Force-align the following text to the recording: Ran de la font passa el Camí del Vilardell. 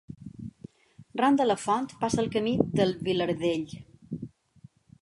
Ran 1.21 1.37
de 1.41 1.47
la 1.47 1.57
font 1.65 1.85
passa 2.05 2.23
el 2.25 2.33
Camí 2.37 2.55
del 2.81 2.99
Vilardell. 3.11 3.71